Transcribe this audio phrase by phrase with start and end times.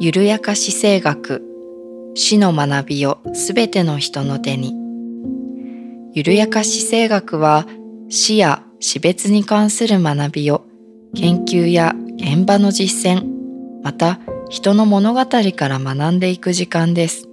[0.00, 1.42] 緩やか姿勢学。
[2.14, 4.72] 死の学びをすべての人の手に。
[6.14, 7.66] 緩やか姿勢学は
[8.08, 10.64] 死や死別に関する学びを
[11.16, 13.26] 研究や現場の実践
[13.82, 17.28] また人の物語から学んでいく時間です。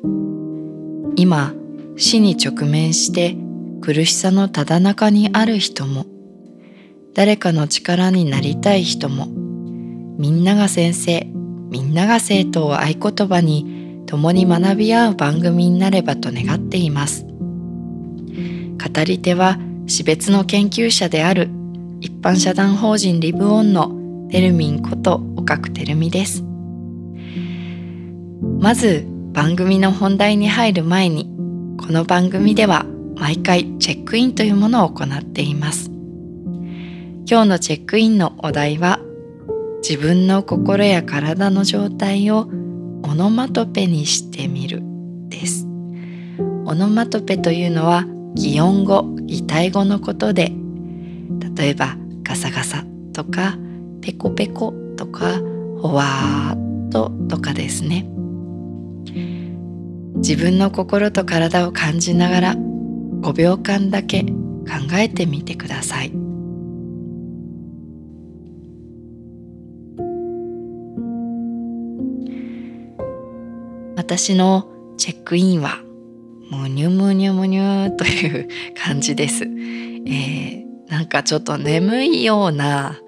[1.16, 1.54] 今
[1.98, 3.38] 死に直面して
[3.82, 6.08] 苦しさのただ中にある人も
[7.14, 9.28] 誰かの力になりたい人も
[10.18, 11.28] みんなが先生
[11.76, 17.26] みんなが生徒を合言葉に共に学び合う番組になればと願っています。
[17.26, 21.50] 語り手は死別の研究者である
[22.00, 23.92] 一般社団法人リブオンの
[24.32, 26.46] テルミンこと岡久てるみです。
[28.62, 31.26] まず番組の本題に入る前に
[31.78, 32.86] この番組では
[33.18, 35.92] 毎回チェックインというものを行っています。
[37.30, 39.02] 今日のチェックインのお題は
[39.88, 42.50] 自分の心や体の状態を
[43.04, 44.82] オノマトペにしてみる
[45.30, 45.68] です。
[46.66, 50.52] オノマトペというのは擬音語擬態語のことで
[51.56, 52.84] 例えばガサガサ
[53.14, 53.60] とか
[54.02, 55.40] ペコペコとか
[55.80, 58.08] ほわーっととかですね。
[60.16, 64.32] 自分の心と体を感じながら5秒間だけ考
[64.94, 66.25] えてみてください。
[73.96, 75.80] 私のチェックインは
[76.52, 83.00] むにゅむにゅむにゅという感じです、えー、なんかちょっと眠いような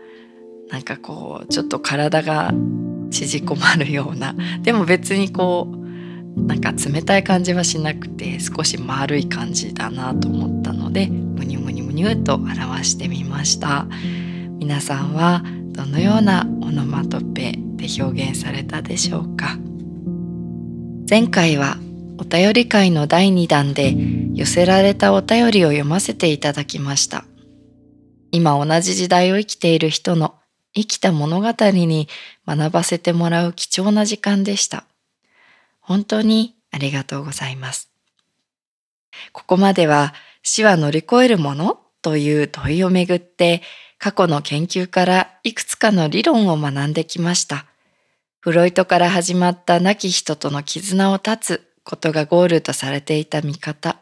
[0.69, 2.51] なんかこうちょっと体が
[3.11, 4.35] 縮こまるような。
[4.63, 13.87] でも別にこうなんか冷たい感じはしなくて少し丸い感じだなと思ったのでムニュムニュムニュと表してみました。
[14.59, 19.57] 皆さんはどのようなオノマトペで表現されたでしょうか？
[21.09, 21.77] 前回は
[22.19, 23.95] お便り会の第2弾で
[24.33, 27.25] 寄せられたお便りを読ませていただきました
[28.31, 30.35] 今同じ時代を生きている人の
[30.73, 32.07] 生きた物語に
[32.45, 34.85] 学ばせてもらう貴重な時間でした
[35.79, 37.89] 本当にありがとうございます。
[39.31, 40.13] ここまでは
[40.43, 43.61] 死は乗り越えるものという問いをめぐって
[43.97, 47.65] 過去の研究からいくつかの理論を学んできました。
[48.47, 53.99] フロイトから始まった亡き人との絆を断つことがゴールとされていた見方。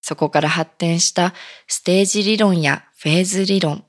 [0.00, 1.34] そこから発展した
[1.68, 3.84] ステージ理論やフェーズ理論。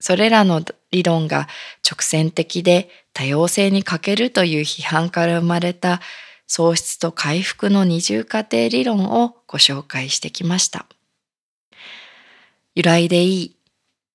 [0.00, 1.48] それらの理論が
[1.86, 6.00] 直線的で多様性に欠けるという批判から生まれた
[6.46, 10.86] 喪失と回復の二重過程理論をご紹介してきました。
[12.74, 13.56] 揺らいでいい、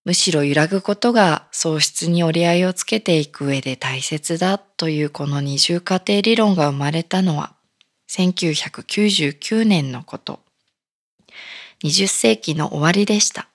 [0.10, 7.54] むしろ揺らぐことが喪失に折り合いをつけていく上で大切だというこの二重過程理論が生まれたのは
[8.10, 10.40] 1999年のこと。
[11.84, 13.50] 20世紀の終わりでした。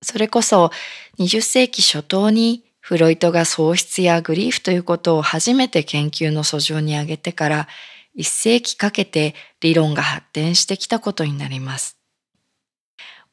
[0.00, 0.70] それこそ
[1.18, 7.68] 20世紀初頭にフロイトが喪失やグリーフということを初めて研究の訴状に挙げてから
[8.14, 11.93] 一世紀かけて理論が発展してきたことになります。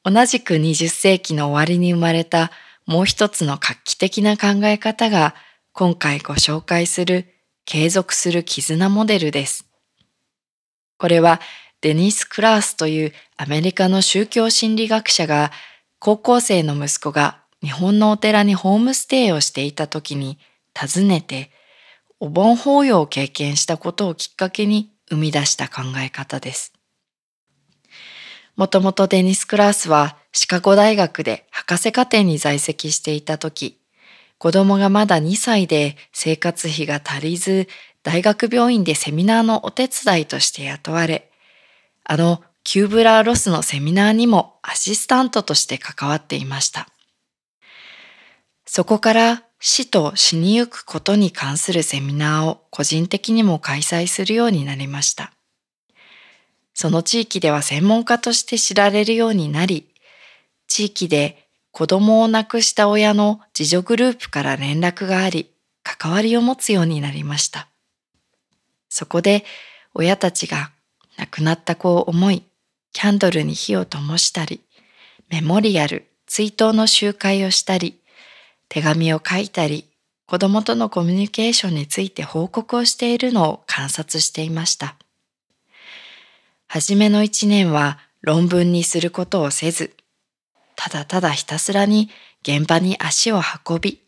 [0.04, 2.52] 同じく20世紀の終わりに生まれた
[2.88, 5.36] もう一つの画期的な考え方が
[5.74, 7.28] 今回ご紹介する
[7.66, 9.68] 継続する絆モデルです。
[10.98, 11.40] これは
[11.82, 15.52] デニス・クラースというアメリカの宗教心理学者が
[16.00, 20.40] 高校生の息子が日本のお寺にホームステイをしていた時に
[20.76, 21.52] 訪ねて
[22.20, 26.74] お盆法要を経験したことをきっかけに生み出した考え方です。
[28.56, 33.80] もともとデニス・クラースはシカゴ大学で博士課程に在籍していた時、
[34.38, 37.68] 子供がまだ2歳で生活費が足りず、
[38.04, 41.32] 大学病院でセミナーのお手伝いとして雇われ、
[42.04, 46.88] あのキューブラー・ロスのセミナーにもアシスタントとして関わっていました。
[48.66, 55.32] そこから死と死にゆくことに関するセミナーを個人的にも開催するようになりました。
[56.74, 59.88] その地域では専門家として知られるようになり、
[60.68, 65.50] 地域で子供を亡くした親の自助グループから連絡があり、
[65.84, 67.68] 関わりを持つようになりました。
[68.90, 69.46] そこで
[69.94, 70.72] 親たちが
[71.18, 72.44] 亡くなった子を思い、
[72.94, 74.62] キャンドルに火を灯したり、
[75.30, 78.00] メモリアル、追悼の集会をしたり、
[78.70, 79.88] 手紙を書いたり、
[80.28, 84.96] 子供とのコミュニケーションについて報告をしているのを観察していました。
[86.74, 89.94] はじめの一年は論文にすることをせず、
[90.78, 92.10] ただただひたすらに
[92.44, 94.02] 現場に足を運び、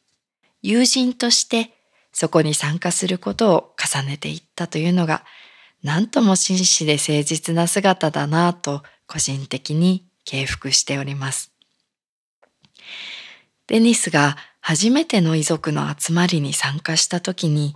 [0.61, 1.71] 友人として
[2.13, 5.25] そこに参加することを重ねていったというのが
[5.83, 11.51] 何とも真摯で誠実な姿だなぁと個人的に敬服しております。
[13.67, 17.75] デニスが初めての遺族の集まりに参加した時に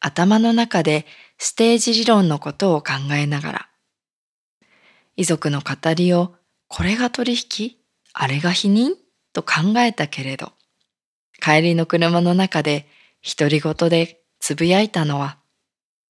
[0.00, 1.06] 頭の中で
[1.38, 3.68] ステージ理論のことを考えながら
[5.16, 6.34] 遺族の語りを
[6.68, 7.76] これが取引？
[8.12, 8.94] あれが否認？
[9.32, 10.52] と考えたけれど
[11.40, 12.86] 帰りの車の中で
[13.22, 15.38] 独り言でつぶやいたのは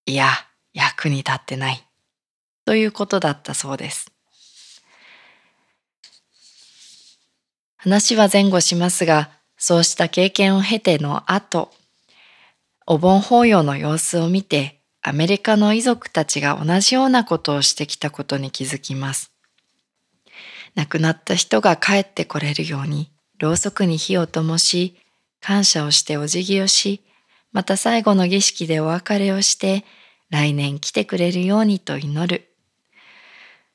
[0.06, 0.28] いや
[0.72, 1.86] 役に立ってない。
[2.66, 4.10] ということだったそうです。
[7.76, 11.70] 話は前後しますが、そうした経験を経ての後、
[12.86, 19.32] お盆法要の様子を見て、アメリカの遺族たちが同じようなことをしてきたことに気づきます。
[20.74, 24.96] 亡くなった人が帰ってこれるように、ろうそくに火を灯し、
[25.42, 27.04] 感謝をしてお辞儀をし、
[27.52, 29.84] また最後の儀式でお別れをして、
[30.30, 32.54] 来年来てくれるようにと祈る。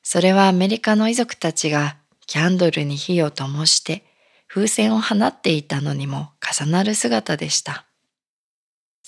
[0.01, 4.03] それはアメリカの遺族たちがキャンドルに火を灯して
[4.47, 7.85] 風船を放っていたのにも重なる姿でした。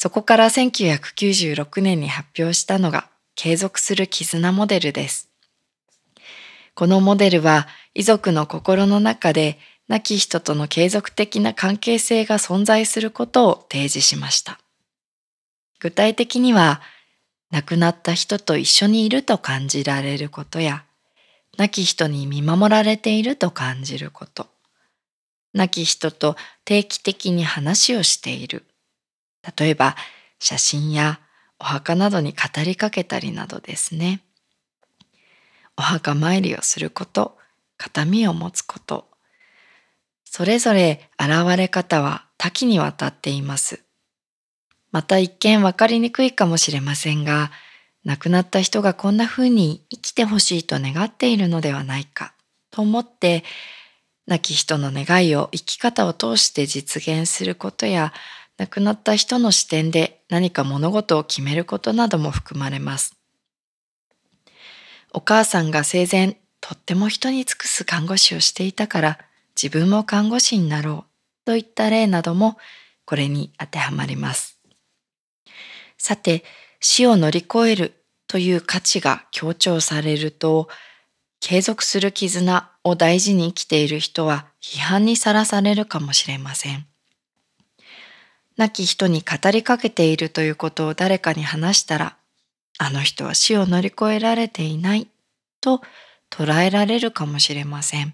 [0.02, 5.30] そこから1996年に発表したのが継続する絆モデルです。
[6.74, 14.60] このモデルは遺族の心の中で亡き人との継続的な関係性が存在することを提示しました。
[15.80, 16.82] 具体的には
[17.52, 20.84] 亡くなった人と一緒にいると感じられることや
[21.60, 24.48] 亡き人に見守られていると感じること。
[25.54, 28.66] 亡き人と定期的に話をしている。
[29.58, 29.96] 例えば
[30.40, 31.20] 写真や
[31.60, 34.22] お墓などに語りかけたりなどですね。
[35.78, 37.38] お墓参りをすること、
[37.78, 39.08] 形見を持つこと。
[40.26, 43.84] それぞれ現れ方は多岐にわたっています。
[44.92, 47.52] また一見わかりにくいかもしれませんが、
[48.04, 52.34] 亡くなった人がこんな風に生きてほしいと願っているのではないか
[52.72, 53.44] と思って
[54.26, 58.12] 亡き人の願いを生き方を通して実現することや
[58.62, 63.18] 亡くなった人の視点で何か物事を決めることなども含まれます。
[65.14, 69.20] お母さんが生前とっても人に尽くす看護師をしていたから
[69.60, 72.56] 自分も看護師になろうといった例なども
[73.06, 74.60] これに当てはまります。
[75.98, 76.44] さて、
[76.80, 77.94] 死を乗り越える
[78.28, 80.70] という価値が強調されると、
[81.40, 86.91] 継続する絆を大事に生きている人は批判にさらされるかもしれません。
[88.58, 92.18] 亡き人に語りかけているということを誰かに話したら、
[92.78, 95.08] あの人は死を乗り越えられていない
[95.62, 95.82] と
[96.30, 98.14] 捉えられるかもしれません。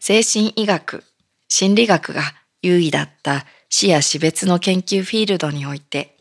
[0.00, 1.04] 精神医学、
[1.48, 2.22] 心理学が
[2.62, 6.16] 優位だった死や死別の研究フィールドにおいて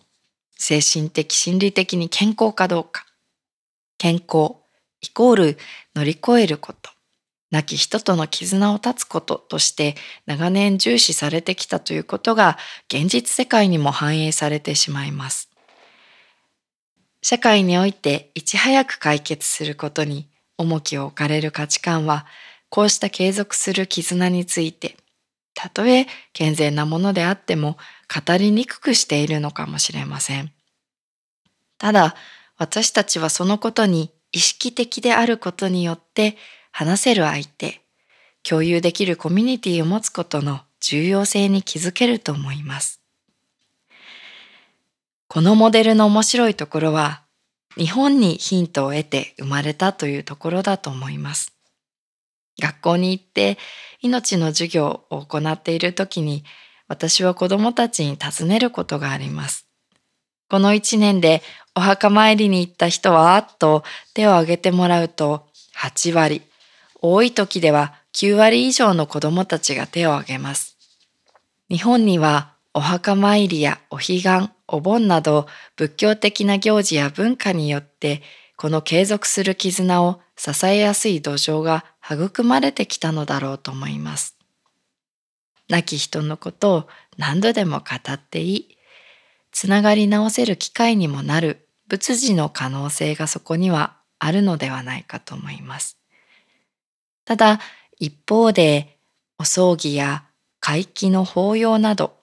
[0.57, 3.05] 精神的心理的に健康かどうか。
[3.97, 4.55] 健康
[5.01, 5.57] イコール
[5.95, 6.94] 乗り越えること。
[7.55, 12.57] 亡き人との絆を断つこととして長年重視されてきたということが
[12.89, 15.49] 現実世界にも反映されてしまいます。
[17.21, 22.25] 社会においていち早く解決することに重きを置かれる価値観は
[22.69, 24.97] こうした継続する絆について
[25.53, 27.77] たとえ健全なものであっても
[28.13, 30.51] 語りにくくしているのかもしれません。
[31.77, 32.15] ただ、
[32.57, 36.37] 私たちはそのことに意識的であることによって
[36.77, 37.79] 話せる相手、
[38.43, 42.99] 共有できるコミュニティを持つことの重要性に気づけると思います。
[45.29, 47.21] このモデルの面白いところは、
[47.77, 51.53] 日本にヒントを得て生まれたというところだと思います。
[52.59, 53.57] 学校に行って
[54.01, 56.43] 命の授業を行っている時に
[56.89, 59.65] 私は子供たちに尋ねることがあります。
[60.49, 61.41] この一年で
[61.73, 66.41] お墓参りに行った人はと手を挙げてもらうと8割、
[67.01, 70.77] 多い時では9割以上の子供たちが手を挙げます。
[71.69, 78.21] 日本にはお墓参りやお彼岸、お盆など仏教的な行事や文化によって
[78.57, 84.37] この継続する絆を支えやすい土壌が育まれてきたのだろうと思います。
[85.69, 86.87] 亡き人のことを
[87.17, 88.77] 何度でも語っていい。
[89.51, 95.97] つながり直せる機会にもなる仏事の可能性がそこにはあるのではないかと思います。
[97.25, 97.59] ただ
[97.99, 98.97] 一方で
[99.37, 100.23] お葬儀や
[100.59, 102.15] 会期の法要など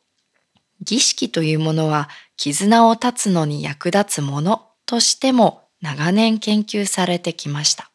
[0.81, 7.91] 儀式というものは絆を断つのに役立つものとしても長年研究されてきました。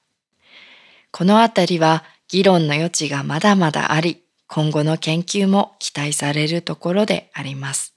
[1.12, 7.94] このあたりは議論の余地がまだまだあり、今後の研究も期待されるところであります。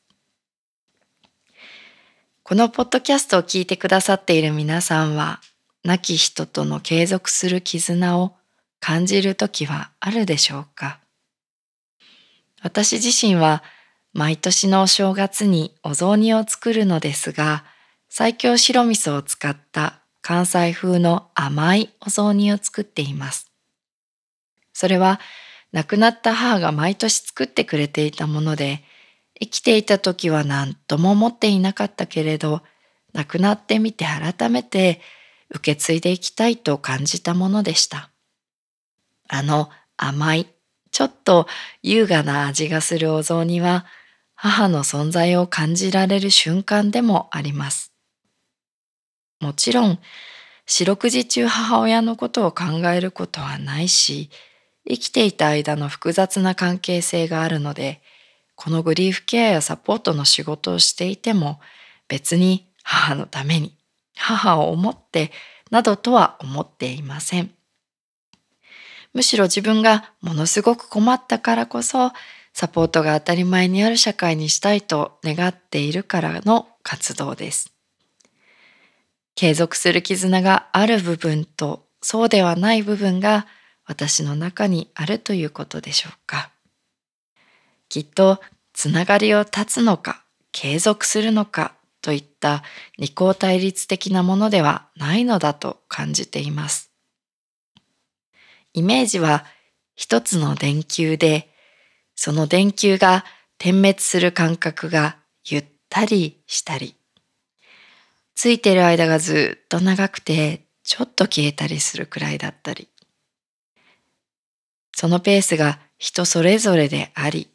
[2.42, 5.40] このポッドキャストを聞いてくださっている皆さんは、
[5.84, 8.34] 亡き人との継続する絆を
[8.80, 10.98] 感じる時はあるでしょうか？
[12.62, 13.62] 私自身は
[14.12, 17.64] 毎年のお正月にお雑煮を作るのですが、
[18.08, 23.52] 最強白味噌を使った関西風の甘いお雑煮を作っています。
[24.72, 25.20] それは
[25.72, 28.82] 亡くなった母が毎年作ってくれていたもので、
[29.38, 32.62] 生きていた時は何とも思っていなかったけれど、
[33.12, 35.00] 亡くなってみて改めて
[35.50, 38.10] 受け継いでいきたいと感じたものでした。
[39.32, 40.48] あの甘い、
[40.90, 41.46] ちょっと
[41.82, 43.86] 優雅な味がするお雑煮は、
[44.34, 47.92] 母の存在を感じられる瞬間でもあります。
[49.40, 50.00] もちろん、
[50.66, 54.30] 四六時中母親のことを考えることはないし、
[54.88, 58.02] 生きていた間の複雑な関係性があるので、
[58.56, 61.60] このグリーフケアやサポートの仕事をしていても、
[62.08, 63.76] 別に母のために、
[64.16, 65.30] 母を思って、
[65.70, 67.59] などとは思っていません。
[69.12, 72.12] むしろ自分がものすごく困ったからこそ、
[72.52, 77.72] サポートが当たり前にある社会にしたいと願っているからの活動です。
[79.34, 83.46] 継続する絆がある部分とそうではない部分が
[83.86, 86.50] 私の中にあるということでしょうか。
[87.88, 88.40] きっと
[88.72, 92.62] つながりを断つのか継続するのかといった
[92.98, 96.89] 二項対立的なものではないのだと感じています。
[98.72, 99.44] イメージは
[99.94, 101.50] 一つの電球で
[102.14, 103.24] その電球が
[103.56, 106.94] 点滅する感覚がゆったりしたり、
[108.34, 112.88] ついてる間がずっと長くてちょっと消えたりするくらいだったり、
[114.94, 117.48] そのペースが人それぞれであり、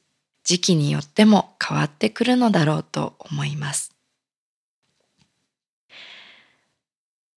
[0.44, 3.96] 時期によっても変わってくるのだろうと思います。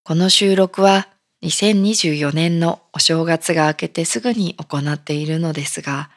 [0.02, 1.08] この収録は
[1.42, 6.10] 2024年のお正月が明けてすぐに行っているのですが、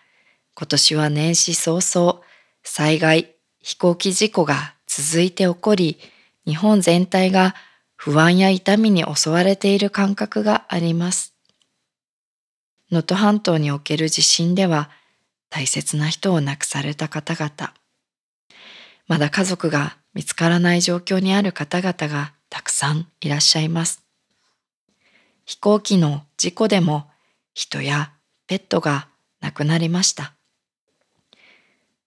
[0.56, 2.22] 今年は年始早々、
[2.64, 6.00] 災害、飛行機事故が続いて起こり、
[6.48, 7.56] 日本全体が
[7.96, 11.36] 不安や痛みに襲われている感覚があります。
[12.90, 14.90] 能登半島における地震では、
[15.52, 17.74] 大切な人を亡くされた方々、
[19.08, 24.01] まだ家族が見つからない状況にある方々がたくさんいらっしゃいます。
[25.52, 27.10] 飛行機の事故でも
[27.54, 28.14] 人や
[28.48, 29.10] ペットが
[29.42, 30.34] 亡くなりました。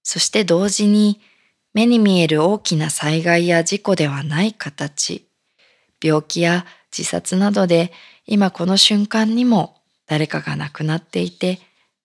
[0.03, 1.21] そして同時に
[1.75, 5.29] 目に見える大きな災害や事故ではない形、
[6.03, 7.93] 病気や自殺などで
[8.25, 11.61] 今この瞬間にも誰かが亡くなっていて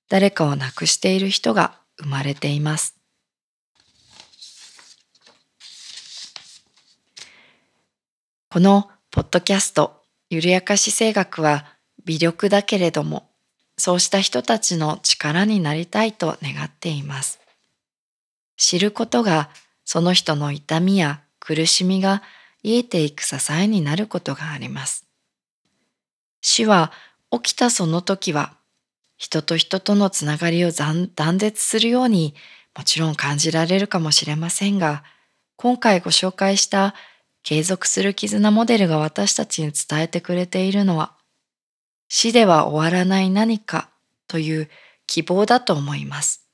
[0.09, 2.97] 誰かを亡くしている人が生まれています。
[8.49, 9.98] このポッドキャスト
[10.29, 11.65] 緩やか姿勢学は
[12.05, 13.29] 微力だけれども
[13.77, 17.39] そうした人たちの力になりたいと願っています。
[18.57, 19.49] 知ることが
[19.85, 22.21] その人の痛みや苦しみが
[22.61, 25.05] 癒えていく支えになることがあります。
[26.41, 26.91] 死は
[27.31, 28.53] 起きたその時は
[29.17, 32.35] 人と人とのつながりを断絶するように
[32.77, 35.03] もちろん感じられるかもしれませんが
[35.55, 36.95] 今回ご紹介した
[37.49, 41.15] 継続する絆モデルが私たちに伝えてくれているのは
[42.07, 43.89] 死では終わらない何か
[44.27, 44.69] という
[45.07, 46.47] 希望だと思います。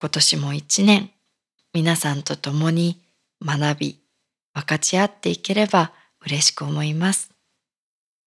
[0.00, 1.10] 今年も一年
[1.72, 3.00] 皆さんと共に
[3.40, 4.00] 学び
[4.52, 5.92] 分かち合っていければ
[6.26, 7.30] 嬉しく思います。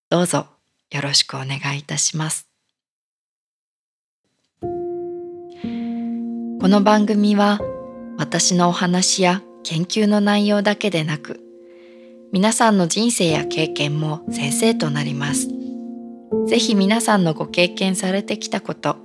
[0.09, 0.47] どうぞ
[0.91, 2.47] よろしくお願いいたします。
[4.61, 4.67] こ
[6.69, 7.59] の番組は
[8.17, 11.39] 私のお話や研究の内容だけでなく
[12.31, 15.47] 皆さんの人生や経験も先生となります。
[16.47, 18.97] ぜひ皆さんのご経験されてきたこと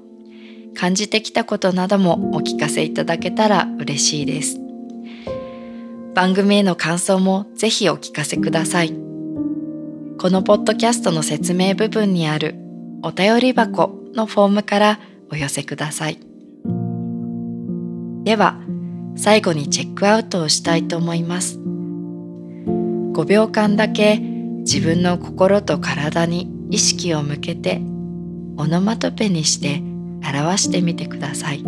[0.74, 4.60] 感じてきたことなどもお聞かせいただけたら嬉しいです。
[6.14, 8.94] 番組への感想もぜひお聞かせください。
[10.18, 12.56] このポッドキャストの説明部分にある
[13.02, 16.18] お便り箱のフォームからお寄せください。
[18.24, 18.60] では、
[19.16, 21.58] 最後にチェックアウトをしたいと思います。
[21.58, 27.80] 5秒間だけ自分の心と体に意識を向けて
[28.56, 29.82] オノマトペにして
[30.26, 31.62] 表してみてください。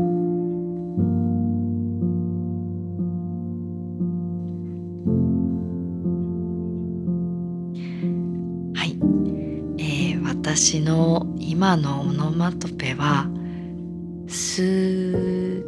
[8.74, 8.98] はい、
[9.78, 13.28] えー、私の今のオノマトペは
[14.26, 15.64] 「す」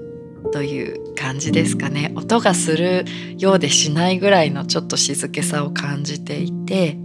[0.52, 2.12] という感じですかね。
[2.16, 3.04] 音がする
[3.38, 6.98] ようでしないぐらいのちょっと静けさを感じていて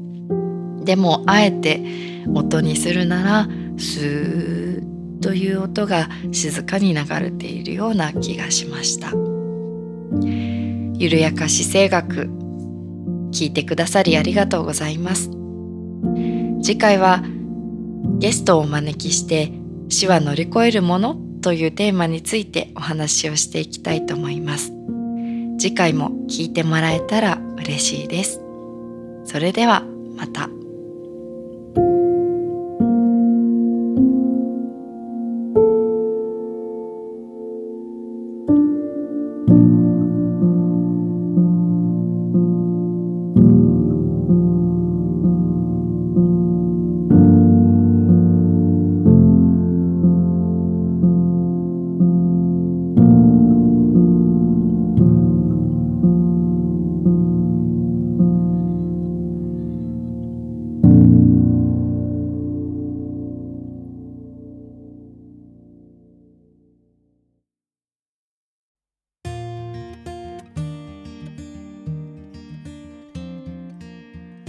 [0.84, 1.82] でもあえて
[2.34, 3.48] 音にするなら
[3.78, 9.12] スーという音が静かに流れているような気がしました。
[10.96, 12.30] 緩やか姿勢学
[13.32, 15.30] 聞いてくださりありがとうございます。
[16.62, 17.24] 次回は
[18.20, 19.52] ゲストをお招きして
[19.90, 24.72] 死は乗り越えるものというテーマについてお話をしていきたいと思います
[25.60, 28.42] 次回も聞いてもらえたら嬉しいです
[29.26, 29.84] それでは
[30.16, 30.63] また。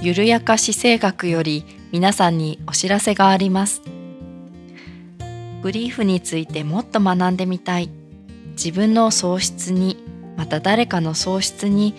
[0.04, 3.80] 緩やか姿勢学より皆さんにお知らせがあります。
[5.62, 7.88] グリーフについてもっと学んでみたい。
[8.50, 9.96] 自分の喪失に、
[10.36, 11.94] また誰かの喪失に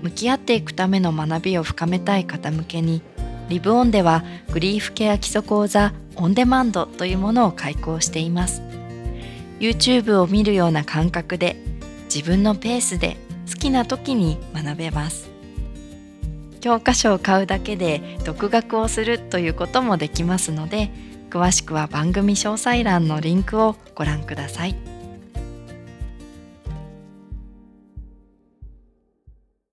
[0.00, 3.02] 向き合っていくための学びを深めたい方向けに、
[3.50, 8.62] リブオンではグリーフケア基礎講座オンデマンドというものを開講しています。
[9.58, 11.56] YouTube を見るような感覚で
[12.04, 15.39] 自分のペースで好きな時に学べます。
[16.60, 20.90] 教科書を買うだけで独学をするということもできますので
[21.30, 24.99] 詳しくは番組詳細欄のリンクをご覧ください。